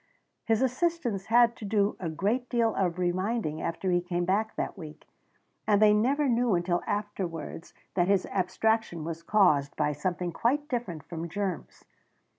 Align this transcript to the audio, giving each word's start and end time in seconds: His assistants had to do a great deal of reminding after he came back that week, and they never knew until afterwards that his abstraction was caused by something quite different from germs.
His 0.45 0.63
assistants 0.63 1.27
had 1.27 1.55
to 1.57 1.63
do 1.63 1.95
a 1.99 2.09
great 2.09 2.49
deal 2.49 2.73
of 2.73 2.97
reminding 2.97 3.61
after 3.61 3.91
he 3.91 4.01
came 4.01 4.25
back 4.25 4.55
that 4.55 4.75
week, 4.75 5.07
and 5.67 5.79
they 5.79 5.93
never 5.93 6.27
knew 6.27 6.55
until 6.55 6.81
afterwards 6.87 7.75
that 7.93 8.07
his 8.07 8.25
abstraction 8.31 9.03
was 9.03 9.21
caused 9.21 9.75
by 9.75 9.91
something 9.91 10.31
quite 10.31 10.67
different 10.67 11.03
from 11.03 11.29
germs. 11.29 11.85